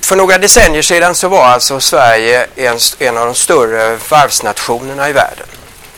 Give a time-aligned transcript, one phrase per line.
[0.00, 5.12] för några decennier sedan så var alltså Sverige en, en av de större varvsnationerna i
[5.12, 5.46] världen.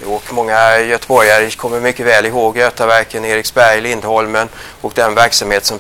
[0.06, 4.48] Och många göteborgare kommer mycket väl ihåg Götaverken, Eriksberg, Lindholmen
[4.80, 5.78] och den verksamhet som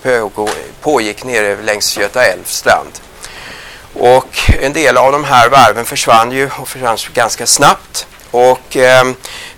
[0.80, 3.00] pågick nere längs Göta älvs strand.
[3.94, 8.06] Och en del av de här varven försvann ju och försvann ganska snabbt.
[8.30, 9.04] Och eh,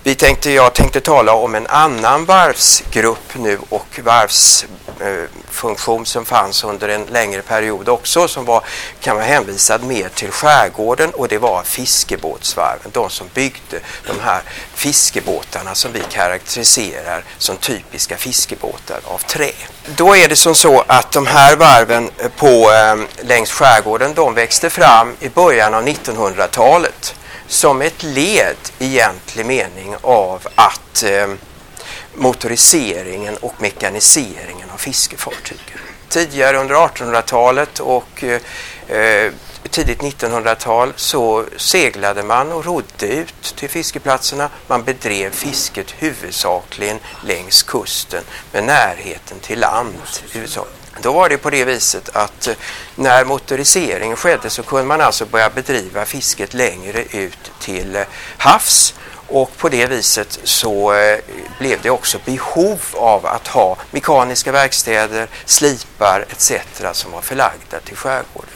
[0.02, 6.64] vi tänkte, jag tänkte tala om en annan varvsgrupp nu och varvsfunktion eh, som fanns
[6.64, 8.64] under en längre period också som var,
[9.00, 12.90] kan vara hänvisad mer till skärgården och det var fiskebåtsvarven.
[12.92, 14.42] De som byggde de här
[14.74, 19.52] fiskebåtarna som vi karaktäriserar som typiska fiskebåtar av trä.
[19.96, 22.96] Då är det som så att de här varven på, eh,
[23.26, 27.14] längs skärgården de växte fram i början av 1900-talet
[27.50, 31.28] som ett led i egentlig mening av att eh,
[32.14, 35.78] motoriseringen och mekaniseringen av fiskefartygen.
[36.08, 38.40] Tidigare under 1800-talet och eh,
[38.96, 39.32] eh
[39.70, 44.50] tidigt 1900-tal så seglade man och rodde ut till fiskeplatserna.
[44.66, 49.94] Man bedrev fisket huvudsakligen längs kusten med närheten till land.
[50.32, 50.79] Huvudsakligen.
[51.02, 52.54] Då var det på det viset att eh,
[52.94, 58.02] när motoriseringen skedde så kunde man alltså börja bedriva fisket längre ut till eh,
[58.38, 58.94] havs
[59.26, 61.18] och på det viset så eh,
[61.58, 66.52] blev det också behov av att ha mekaniska verkstäder, slipar etc.
[66.92, 68.54] som var förlagda till skärgården.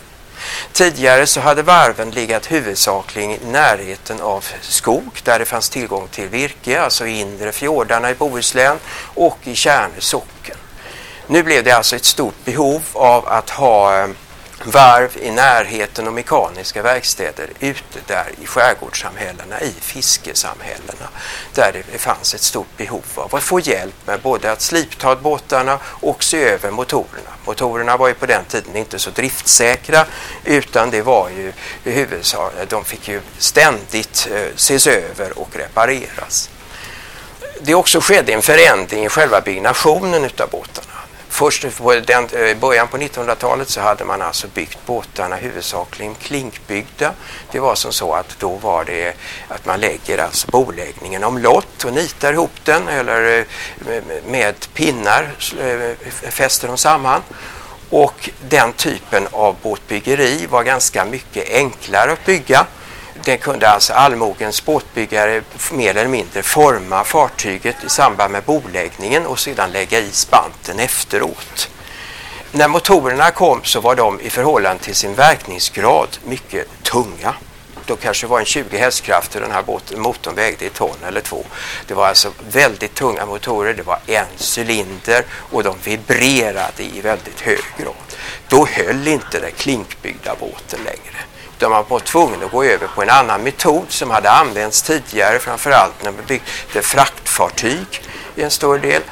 [0.73, 6.29] Tidigare så hade varven legat huvudsakligen i närheten av skog där det fanns tillgång till
[6.29, 8.79] virke, alltså i inre fjordarna i Bohuslän
[9.15, 10.57] och i Tjärnö socken.
[11.27, 14.09] Nu blev det alltså ett stort behov av att ha eh,
[14.65, 21.09] varv i närheten och mekaniska verkstäder ute där i skärgårdssamhällena, i fiskesamhällena
[21.55, 25.79] där det fanns ett stort behov av att få hjälp med både att slipta båtarna
[25.85, 27.31] och se över motorerna.
[27.45, 30.07] Motorerna var ju på den tiden inte så driftsäkra
[30.45, 31.53] utan det var ju
[31.85, 36.51] i huvudsak, de fick ju ständigt eh, ses över och repareras.
[37.61, 40.94] Det också skedde en förändring i själva byggnationen utav båtarna.
[41.35, 41.71] Först eh,
[42.51, 47.13] i början på 1900-talet så hade man alltså byggt båtarna huvudsakligen klinkbyggda.
[47.53, 49.17] Det var som så att då var det
[49.49, 55.31] att man lägger alltså boläggningen omlott och nitar ihop den eller eh, med pinnar
[55.61, 57.23] eh, fäster dem samman.
[57.91, 62.67] Och den typen av båtbyggeri var ganska mycket enklare att bygga
[63.23, 65.43] det kunde alltså allmogens båtbyggare
[65.73, 71.71] mer eller mindre forma fartyget i samband med boläggningen och sedan lägga i spanten efteråt.
[72.53, 77.35] När motorerna kom så var de i förhållande till sin verkningsgrad mycket tunga.
[77.87, 81.45] Då kanske var en 20 hästkrafter den här båten, motorn vägde ett ton eller två.
[81.87, 84.27] Det var alltså väldigt tunga motorer, det var en
[84.57, 87.95] cylinder och de vibrerade i väldigt hög grad.
[88.49, 91.25] Då höll inte den klinkbyggda båten längre
[91.57, 95.39] utan man var tvungen att gå över på en annan metod som hade använts tidigare,
[95.39, 98.03] framförallt när man byggde fraktfartyg
[98.37, 99.03] i en stor del.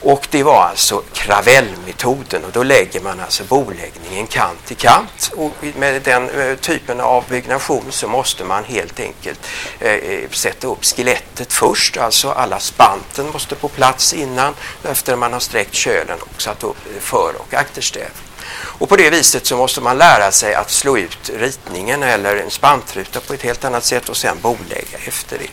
[0.00, 5.52] Och det var alltså kravellmetoden och då lägger man alltså boläggningen kant till kant och
[5.76, 9.40] med den eh, typen av byggnation så måste man helt enkelt
[9.80, 15.40] eh, sätta upp skelettet först, alltså alla spanten måste på plats innan efter man har
[15.40, 18.10] sträckt kölen och satt upp för och akterstäv.
[18.54, 22.50] Och på det viset så måste man lära sig att slå ut ritningen eller en
[22.50, 25.50] spantruta på ett helt annat sätt och sen bolägga efter det.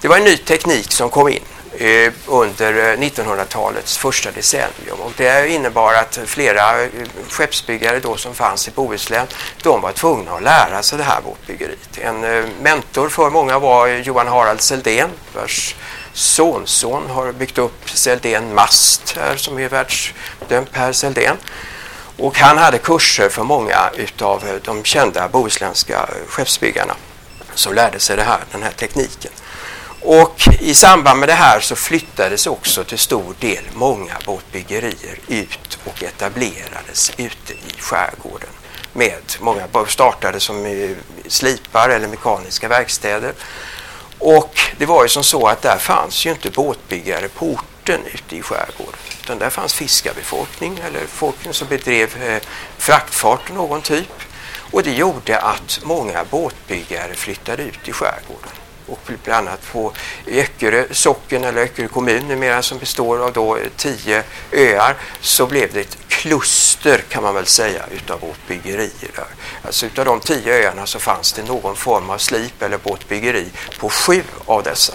[0.00, 1.42] Det var en ny teknik som kom in
[1.78, 6.88] eh, under eh, 1900-talets första decennium och det innebar att flera eh,
[7.28, 9.26] skeppsbyggare då som fanns i Bohuslän
[9.62, 11.98] de var tvungna att lära sig det här båtbyggeriet.
[11.98, 15.74] En eh, mentor för många var Johan Harald Seldén vars
[16.12, 21.36] sonson har byggt upp Seldén Mast här som är världsdömd Per Seldén.
[22.18, 26.94] Och han hade kurser för många utav eh, de kända bohuslänska eh, skeppsbyggarna
[27.54, 29.32] som lärde sig det här, den här tekniken.
[30.02, 35.78] Och i samband med det här så flyttades också till stor del många båtbyggerier ut
[35.84, 38.48] och etablerades ute i skärgården.
[38.92, 40.90] Med många startade som eh,
[41.26, 43.32] slipar eller mekaniska verkstäder.
[44.18, 48.36] Och det var ju som så att där fanns ju inte båtbyggare på orten ute
[48.36, 52.42] i skärgården utan där fanns fiskarbefolkning eller folk som bedrev eh,
[52.78, 54.22] fraktfart av någon typ.
[54.70, 58.50] Och det gjorde att många båtbyggare flyttade ut i skärgården.
[58.86, 59.92] Och bland annat på
[60.26, 64.22] Öckerö socken eller Öckerö kommun numera som består av då eh, tio
[64.52, 69.26] öar så blev det ett kluster kan man väl säga utav båtbyggerier där.
[69.62, 73.46] Alltså utav de tio öarna så fanns det någon form av slip eller båtbyggeri
[73.78, 74.94] på sju av dessa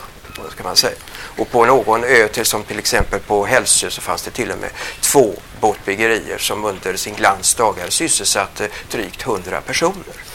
[0.58, 0.96] kan man säga.
[1.38, 4.60] Och på någon ö till, som till exempel på Hälsö så fanns det till och
[4.60, 4.70] med
[5.02, 10.31] två båtbyggerier som under sin glans dagar sysselsatte drygt 100 personer.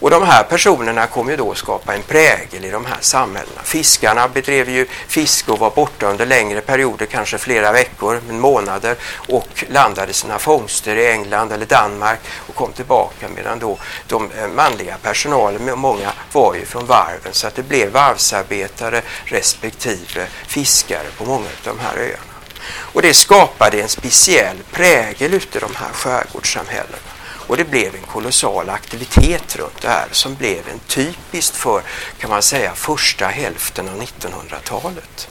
[0.00, 3.62] Och de här personerna kom ju då att skapa en prägel i de här samhällena.
[3.64, 8.96] Fiskarna bedrev ju fiske och var borta under längre perioder, kanske flera veckor, månader
[9.28, 14.48] och landade sina fångster i England eller Danmark och kom tillbaka medan då de eh,
[14.48, 21.24] manliga personalen, många var ju från varven så att det blev varvsarbetare respektive fiskare på
[21.24, 22.34] många av de här öarna.
[22.92, 27.17] Och det skapade en speciell prägel ute i de här skärgårdssamhällena.
[27.48, 31.82] Och det blev en kolossal aktivitet runt det här som blev en typiskt för,
[32.18, 35.28] kan man säga, första hälften av 1900-talet.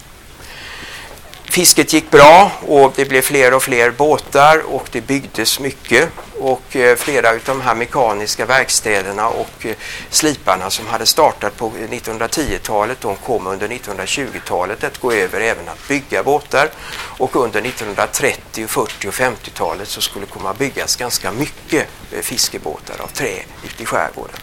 [1.50, 6.10] Fisket gick bra och det blev fler och fler båtar och det byggdes mycket
[6.40, 9.76] och eh, flera av de här mekaniska verkstäderna och eh,
[10.10, 15.88] sliparna som hade startat på 1910-talet de kom under 1920-talet att gå över även att
[15.88, 16.70] bygga båtar
[17.18, 23.08] och under 1930-, 40 och 50-talet så skulle komma byggas ganska mycket eh, fiskebåtar av
[23.08, 24.36] trä ute i skärgården.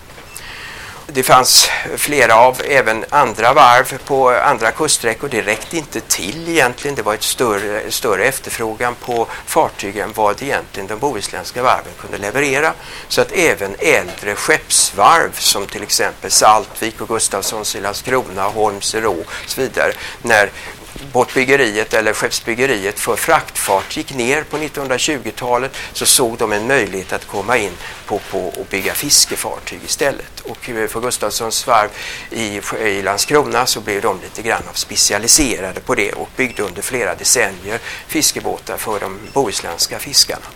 [1.06, 5.28] Det fanns flera av även andra varv på andra kuststräckor.
[5.28, 6.94] Det räckte inte till egentligen.
[6.94, 12.72] Det var ett större, större efterfrågan på fartygen vad egentligen de bohuslänska varven kunde leverera.
[13.08, 19.00] Så att även äldre skeppsvarv som till exempel Saltvik och Gustafssons i Landskrona, Holms i
[19.00, 19.92] Rå och så vidare.
[20.22, 20.50] När
[21.12, 27.24] båtbyggeriet eller skeppsbyggeriet för fraktfart gick ner på 1920-talet så såg de en möjlighet att
[27.24, 27.72] komma in
[28.06, 30.40] på, på och bygga fiskefartyg istället.
[30.40, 31.88] Och eh, för Gustafssons varv
[32.30, 37.14] i, i Landskrona så blev de lite grann specialiserade på det och byggde under flera
[37.14, 40.46] decennier fiskebåtar för de bohuslänska fiskarna.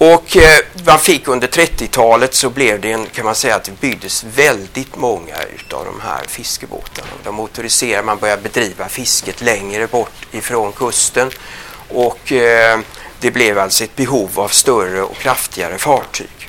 [0.00, 3.80] Och eh, man fick under 30-talet så blev det en, kan man säga att det
[3.80, 7.08] byggdes väldigt många utav de här fiskebåtarna.
[7.24, 11.30] De motoriserade, man började bedriva fisket längre bort ifrån kusten
[11.88, 12.80] och eh,
[13.20, 16.48] det blev alltså ett behov av större och kraftigare fartyg.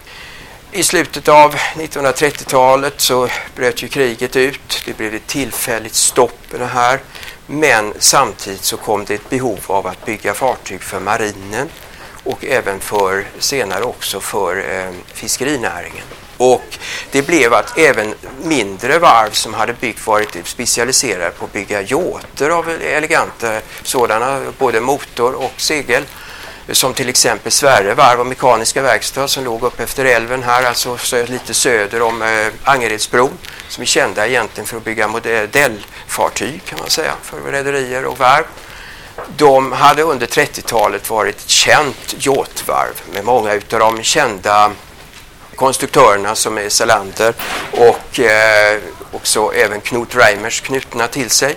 [0.71, 4.83] I slutet av 1930-talet så bröt ju kriget ut.
[4.85, 6.99] Det blev ett tillfälligt stopp med det här.
[7.47, 11.69] Men samtidigt så kom det ett behov av att bygga fartyg för marinen
[12.23, 16.03] och även för senare också för eh, fiskerinäringen.
[16.37, 16.77] Och
[17.11, 18.13] det blev att även
[18.43, 24.81] mindre varv som hade byggt varit specialiserade på att bygga yachter av eleganta sådana, både
[24.81, 26.03] motor och segel.
[26.71, 30.97] Som till exempel Sverre varv och mekaniska verkstad som låg upp efter älven här, alltså
[31.27, 33.37] lite söder om eh, Angeredsbron.
[33.67, 38.17] Som är kända egentligen för att bygga modellfartyg eh, kan man säga, för rederier och
[38.17, 38.45] varv.
[39.37, 44.71] De hade under 30-talet varit ett känt yachtvarv med många av de kända
[45.55, 47.33] konstruktörerna som är Salander
[47.71, 48.79] och eh,
[49.11, 51.55] också även Knut Reimers knutna till sig.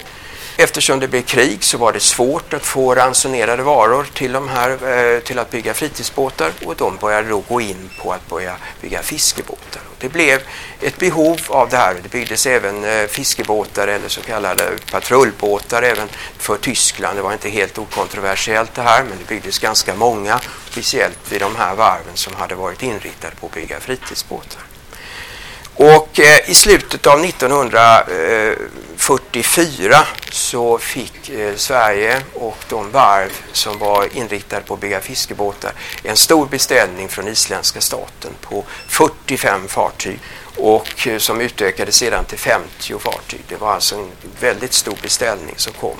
[0.56, 4.71] Eftersom det blev krig så var det svårt att få ransonerade varor till, de här,
[4.71, 9.03] eh, till att bygga fritidsbåtar och de började då gå in på att börja bygga
[9.03, 9.83] fiskebåtar.
[9.99, 10.43] Det blev
[10.81, 11.97] ett behov av det här.
[12.03, 16.09] Det byggdes även eh, fiskebåtar eller så kallade patrullbåtar även
[16.39, 17.19] för Tyskland.
[17.19, 20.41] Det var inte helt okontroversiellt det här men det byggdes ganska många,
[20.71, 24.62] speciellt vid de här varven som hade varit inriktade på att bygga fritidsbåtar.
[26.14, 29.96] Och eh, i slutet av 1944
[30.31, 35.72] så fick eh, Sverige och de varv som var inriktade på att bygga fiskebåtar
[36.02, 40.19] en stor beställning från isländska staten på 45 fartyg
[40.56, 43.40] och eh, som utökades sedan till 50 fartyg.
[43.49, 45.97] Det var alltså en väldigt stor beställning som kom.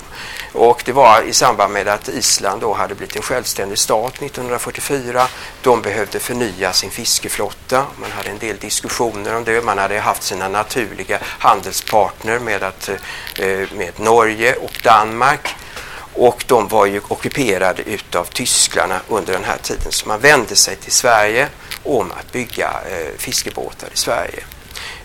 [0.53, 5.27] Och det var i samband med att Island då hade blivit en självständig stat 1944.
[5.63, 7.87] De behövde förnya sin fiskeflotta.
[8.01, 9.65] Man hade en del diskussioner om det.
[9.65, 15.55] Man hade haft sina naturliga handelspartner med, att, eh, eh, med Norge och Danmark.
[16.15, 19.93] Och de var ju ockuperade utav tyskarna under den här tiden.
[19.93, 21.49] Så man vände sig till Sverige
[21.83, 24.45] om att bygga eh, fiskebåtar i Sverige.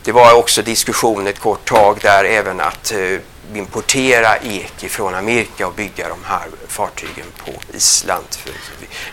[0.03, 3.19] Det var också diskussion ett kort tag där även att eh,
[3.53, 8.25] importera ek från Amerika och bygga de här fartygen på Island.
[8.29, 8.53] För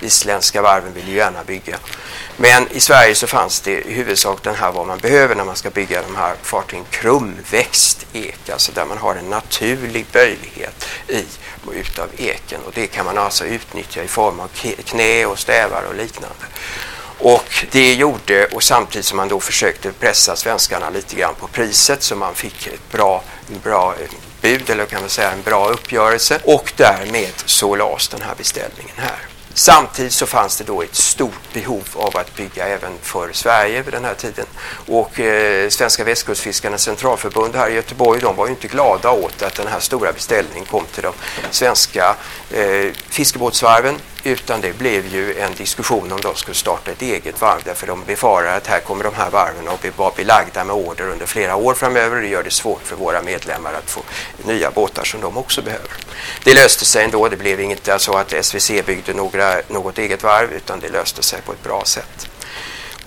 [0.07, 1.79] isländska varven vill ju gärna bygga.
[2.37, 5.57] Men i Sverige så fanns det i huvudsak den här vad man behöver när man
[5.57, 11.25] ska bygga de här fartygen, krumväxt ek, alltså där man har en naturlig böjlighet i
[11.67, 14.49] och utav eken och det kan man alltså utnyttja i form av
[14.85, 16.45] knä och stävar och liknande.
[17.19, 22.03] Och det gjorde, och samtidigt som man då försökte pressa svenskarna lite grann på priset
[22.03, 23.23] så man fick ett bra,
[23.63, 24.09] bra eh,
[24.41, 28.95] bud eller kan man säga en bra uppgörelse och därmed så lades den här beställningen
[28.97, 29.19] här.
[29.55, 33.95] Samtidigt så fanns det då ett stort behov av att bygga även för Sverige vid
[33.95, 34.47] den här tiden.
[34.87, 39.55] Och eh, Svenska västkustfiskarnas centralförbund här i Göteborg de var ju inte glada åt att
[39.55, 41.13] den här stora beställningen kom till de
[41.51, 42.17] svenska
[42.51, 47.61] eh, fiskebåtsvarven utan det blev ju en diskussion om de skulle starta ett eget varv
[47.65, 51.27] därför de befarar att här kommer de här varven att vara belagda med order under
[51.27, 54.01] flera år framöver och det gör det svårt för våra medlemmar att få
[54.45, 55.91] nya båtar som de också behöver.
[56.45, 60.23] Det löste sig ändå, det blev inte så alltså att SVC byggde några, något eget
[60.23, 62.29] varv utan det löste sig på ett bra sätt.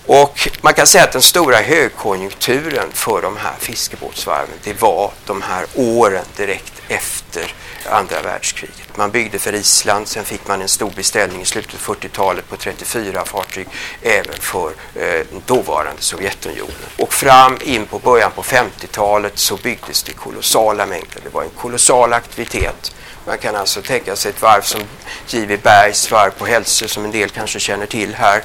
[0.06, 5.42] Och man kan säga att den stora högkonjunkturen för de här fiskebåtsvarven det var de
[5.42, 7.54] här åren direkt efter
[7.86, 8.98] andra världskriget.
[8.98, 12.56] Man byggde för Island, sen fick man en stor beställning i slutet av 40-talet på
[12.56, 13.68] 34 fartyg
[14.02, 16.76] även för eh, dåvarande Sovjetunionen.
[16.98, 21.22] Och fram in på början på 50-talet så byggdes det kolossala mängder.
[21.24, 22.96] Det var en kolossal aktivitet.
[23.26, 24.82] Man kan alltså tänka sig ett varv som
[25.28, 25.58] J.V.
[25.64, 28.44] Bergs varv på Hälsö som en del kanske känner till här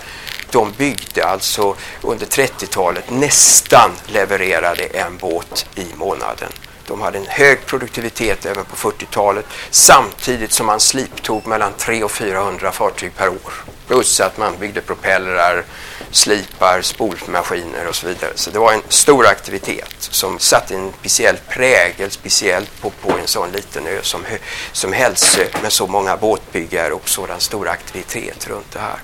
[0.54, 6.52] de byggde alltså under 30-talet nästan levererade en båt i månaden.
[6.86, 12.10] De hade en hög produktivitet även på 40-talet samtidigt som man sliptog mellan 300 och
[12.10, 13.52] 400 fartyg per år.
[13.86, 15.64] Plus att man byggde propellrar,
[16.10, 18.32] slipar, spolmaskiner och så vidare.
[18.34, 23.26] Så det var en stor aktivitet som satte en speciell prägel speciellt på, på en
[23.26, 24.24] sån liten ö som,
[24.72, 28.98] som Hälsö med så många båtbyggare och sådan stor aktivitet runt det här.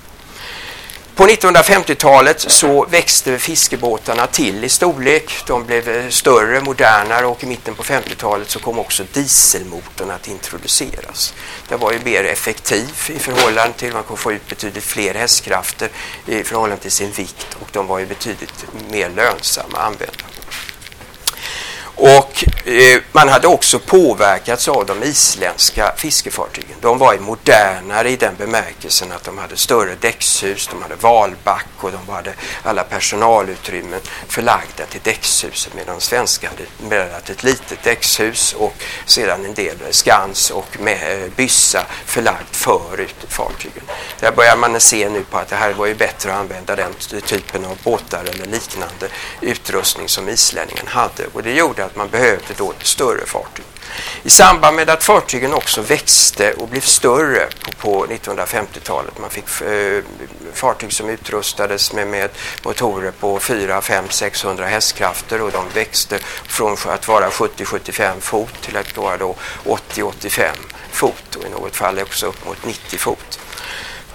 [1.20, 5.32] På 1950-talet så växte fiskebåtarna till i storlek.
[5.46, 10.28] De blev eh, större, modernare och i mitten på 50-talet så kom också dieselmotorn att
[10.28, 11.34] introduceras.
[11.68, 15.88] Den var ju mer effektiv i förhållande till, man kunde få ut betydligt fler hästkrafter
[16.26, 20.24] i förhållande till sin vikt och de var ju betydligt mer lönsamma att använda.
[22.02, 26.76] Och eh, man hade också påverkats av de isländska fiskefartygen.
[26.80, 31.92] De var modernare i den bemärkelsen att de hade större däckshus, de hade valback och
[31.92, 38.74] de hade alla personalutrymmen förlagda till däckshuset medan de svenska hade relativt litet däckshus och
[39.06, 43.84] sedan en del skans och med eh, byssa förlagd förut fartygen.
[44.20, 46.92] Där börjar man se nu på att det här var ju bättre att använda den
[47.26, 49.08] typen av båtar eller liknande
[49.40, 53.64] utrustning som islänningen hade och det gjorde att man behövde då större fartyg.
[54.22, 59.60] I samband med att fartygen också växte och blev större på, på 1950-talet, man fick
[59.60, 60.02] eh,
[60.54, 62.30] fartyg som utrustades med, med
[62.64, 68.76] motorer på 4, 5, 600 hästkrafter och de växte från att vara 70-75 fot till
[68.76, 70.50] att vara 80-85
[70.92, 73.38] fot och i något fall också upp mot 90 fot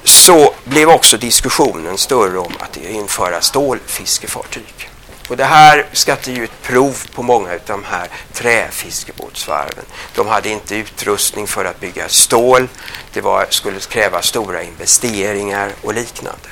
[0.03, 4.95] så blev också diskussionen större om att införa stålfiskefartyg.
[5.29, 9.86] Och det här skatte ju ett prov på många av de här träfiskebåtsvarven.
[10.15, 12.67] De hade inte utrustning för att bygga stål.
[13.13, 16.50] Det var, skulle kräva stora investeringar och liknande.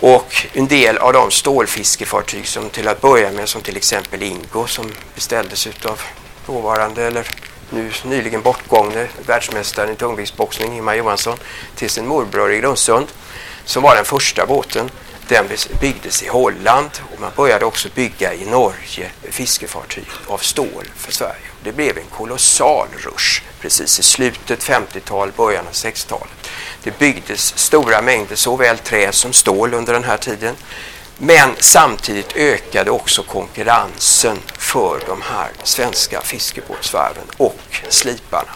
[0.00, 4.66] Och en del av de stålfiskefartyg som till att börja med, som till exempel Ingo
[4.66, 6.00] som beställdes av
[6.46, 7.26] dåvarande, eller
[7.70, 11.38] nu nyligen bortgångne världsmästaren i tungviktsboxning Ingemar Johansson
[11.74, 13.06] till sin morbror i Grundsund,
[13.64, 14.90] som var den första båten
[15.28, 15.48] den
[15.80, 21.46] byggdes i Holland och man började också bygga i Norge fiskefartyg av stål för Sverige.
[21.62, 26.50] Det blev en kolossal rush precis i slutet 50-tal, början av 60-talet.
[26.82, 30.54] Det byggdes stora mängder såväl trä som stål under den här tiden.
[31.18, 38.52] Men samtidigt ökade också konkurrensen för de här svenska fiskebåtsvarven och sliparna.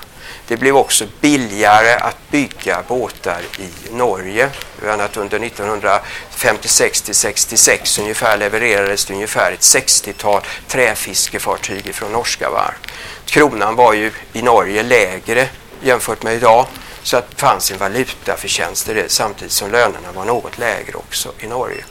[0.50, 4.50] Det blev också billigare att bygga båtar i Norge.
[4.80, 12.50] Bland annat under 1956 till 66 ungefär levererades det ungefär ett 60-tal träfiskefartyg från norska
[12.50, 12.75] varv.
[13.25, 15.49] Kronan var ju i Norge lägre
[15.83, 16.66] jämfört med idag
[17.02, 21.33] så att det fanns en valutaförtjänst i det samtidigt som lönerna var något lägre också
[21.38, 21.85] i Norge.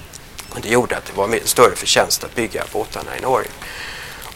[0.50, 3.50] Och det gjorde att det var större förtjänst att bygga båtarna i Norge.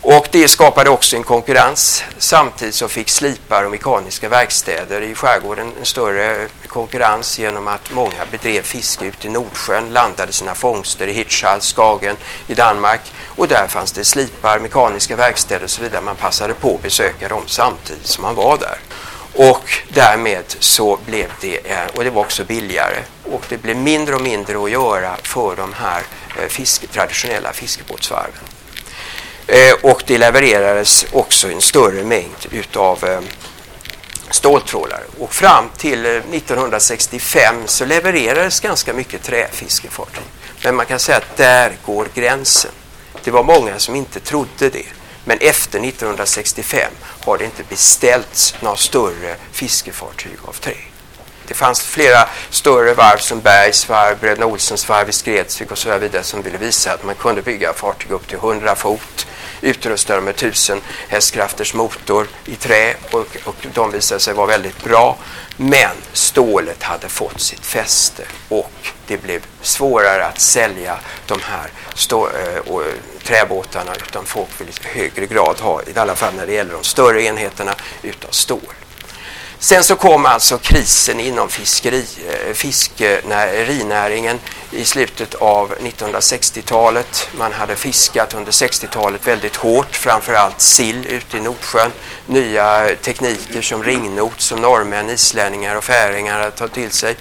[0.06, 2.04] Och det skapade också en konkurrens.
[2.18, 8.26] Samtidigt så fick slipar och mekaniska verkstäder i skärgården en större konkurrens genom att många
[8.32, 12.16] bedrev fiske ute i Nordsjön, landade sina fångster i Hirtshals, Skagen
[12.48, 16.02] i Danmark och där fanns det slipar, mekaniska verkstäder och så vidare.
[16.02, 18.78] Man passade på att besöka dem samtidigt som man var där.
[19.50, 22.98] Och därmed så blev det, eh, och det var också billigare,
[23.32, 26.02] och det blev mindre och mindre att göra för de här
[26.40, 28.63] eh, fisk, traditionella fiskebåtsvarven.
[29.48, 33.20] Eh, och det levererades också en större mängd utav eh,
[34.30, 35.04] ståltrålare.
[35.20, 40.24] Och fram till eh, 1965 så levererades ganska mycket träfiskefartyg.
[40.64, 42.72] Men man kan säga att där går gränsen.
[43.24, 44.86] Det var många som inte trodde det.
[45.26, 46.92] Men efter 1965
[47.26, 50.93] har det inte beställts några större fiskefartyg av trä.
[51.48, 55.98] Det fanns flera större varv som Bergs varv, Bröderna Olsens varv i Skredsvik och så
[55.98, 59.28] vidare som ville visa att man kunde bygga fartyg upp till 100 fot
[59.64, 65.18] utrustade med 1000 hästkrafters motor i trä och, och de visade sig vara väldigt bra.
[65.58, 68.72] Men stålet hade fått sitt fäste och
[69.08, 72.84] det blev svårare att sälja de här stå, äh, och,
[73.24, 76.84] träbåtarna utan folk vill i högre grad ha, i alla fall när det gäller de
[76.84, 78.60] större enheterna, utav stål.
[79.64, 84.40] Sen så kom alltså krisen inom fiskeri, eh, fiskerinäringen
[84.72, 87.30] i slutet av 1960-talet.
[87.38, 91.92] Man hade fiskat under 60-talet väldigt hårt, framförallt sill ute i Nordsjön.
[92.26, 97.16] Nya tekniker som ringnot som norrmän, islänningar och färingar hade tagit till sig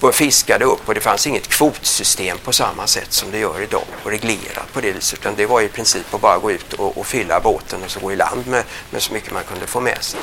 [0.00, 3.84] och fiskade upp och det fanns inget kvotsystem på samma sätt som det gör idag
[4.04, 6.98] och reglerat på det viset utan det var i princip att bara gå ut och,
[6.98, 9.80] och fylla båten och så gå i land med, med så mycket man kunde få
[9.80, 10.20] med sig.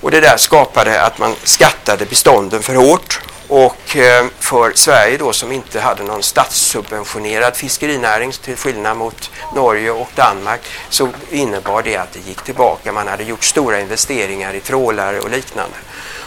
[0.00, 5.32] Och det där skapade att man skattade bestånden för hårt och eh, för Sverige då
[5.32, 11.96] som inte hade någon statssubventionerad fiskerinäring till skillnad mot Norge och Danmark så innebar det
[11.96, 12.92] att det gick tillbaka.
[12.92, 15.76] Man hade gjort stora investeringar i trålare och liknande.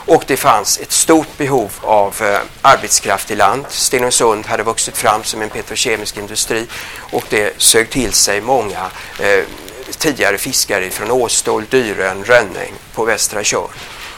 [0.06, 3.66] Och det fanns ett stort behov av eh, arbetskraft i land.
[3.70, 6.68] Stenungsund hade vuxit fram som en petrokemisk industri
[7.12, 9.44] och det sög till sig många eh,
[9.98, 13.70] tidigare fiskare från Åstol, Dyrön, Rönning på Västra Tjörn.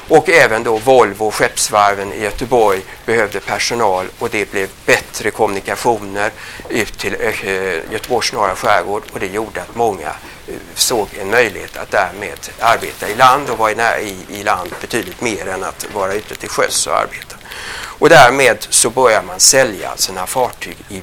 [0.07, 6.31] Och även då Volvo och skeppsvarven i Göteborg behövde personal och det blev bättre kommunikationer
[6.69, 10.07] ut till eh, Göteborgs norra skärgård och det gjorde att många
[10.47, 15.21] eh, såg en möjlighet att därmed arbeta i land och vara i, i land betydligt
[15.21, 17.35] mer än att vara ute till sjöss och arbeta.
[17.99, 21.01] Och därmed så börjar man sälja sina fartyg i,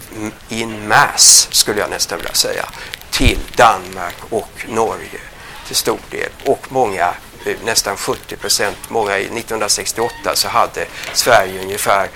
[0.48, 2.64] in mass skulle jag nästan vilja säga
[3.10, 5.20] till Danmark och Norge
[5.66, 7.14] till stor del och många
[7.46, 12.08] eh, nästan 70 procent, många 1968 så hade Sverige ungefär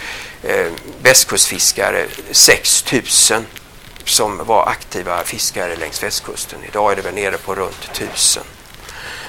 [0.43, 0.67] eh,
[1.03, 3.03] västkustfiskare 6 000
[4.05, 6.59] som var aktiva fiskare längs västkusten.
[6.69, 8.43] Idag är det väl nere på runt 1000.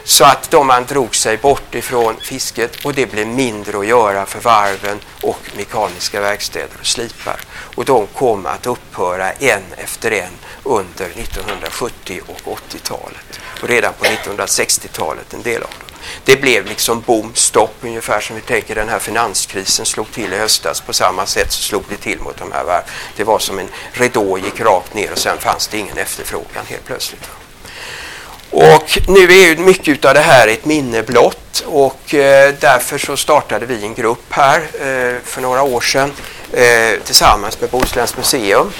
[0.07, 4.25] Så att de man drog sig bort ifrån fisket och det blev mindre att göra
[4.25, 7.39] för varven och mekaniska verkstäder och slipar.
[7.75, 10.31] Och de kom att upphöra en efter en
[10.63, 13.39] under 1970 och 80-talet.
[13.61, 15.97] Och redan på 1960-talet en del av dem.
[16.23, 20.37] Det blev liksom boom, stopp, ungefär som vi tänker den här finanskrisen slog till i
[20.37, 20.81] höstas.
[20.81, 22.89] På samma sätt så slog det till mot de här varven.
[23.15, 26.85] Det var som en ridå gick rakt ner och sen fanns det ingen efterfrågan helt
[26.85, 27.29] plötsligt.
[28.51, 33.17] Och nu är ju mycket av det här ett minne blott och eh, därför så
[33.17, 36.11] startade vi en grupp här eh, för några år sedan
[36.51, 38.71] eh, tillsammans med Bohusläns museum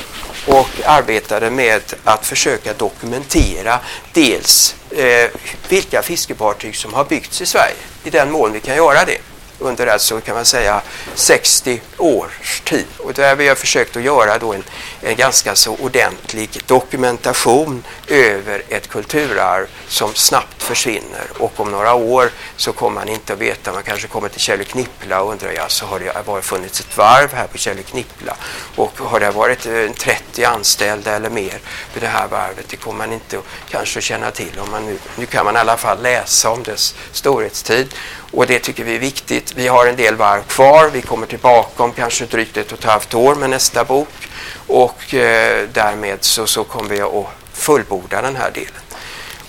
[0.47, 3.79] och arbetade med att försöka dokumentera
[4.13, 5.29] dels eh,
[5.69, 9.17] vilka fiskefartyg som har byggts i Sverige i den mån vi kan göra det
[9.59, 10.81] under alltså kan man säga
[11.15, 12.85] 60 års tid.
[12.97, 14.63] Och där vi har försökt att göra då en,
[15.01, 22.31] en ganska så ordentlig dokumentation över ett kulturarv som snabbt försvinner och om några år
[22.55, 25.65] så kommer man inte att veta, man kanske kommer till Kjell Knippla och undrar ja,
[25.67, 28.35] så har det varit funnits ett varv här på Kjell Knippla
[28.75, 31.59] och har det varit eh, 30 anställda eller mer
[31.93, 33.39] på det här varvet, det kommer man inte
[33.69, 34.59] kanske känna till.
[34.59, 37.95] Om man nu, nu kan man i alla fall läsa om dess storhetstid
[38.35, 39.53] och det tycker vi är viktigt.
[39.55, 40.89] Vi har en del varv kvar.
[40.93, 44.29] Vi kommer tillbaka om kanske drygt ett och ett halvt år med nästa bok.
[44.67, 48.81] Och eh, därmed så, så kommer vi att fullborda den här delen.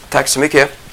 [0.08, 0.85] Tack så mycket.